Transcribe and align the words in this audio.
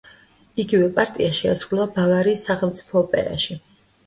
იგივე 0.61 0.87
პარტია 0.95 1.35
შეასრულა 1.41 1.85
ბავარიის 1.99 2.47
სახელმწიფო 2.51 2.99
ოპერაში. 3.05 3.61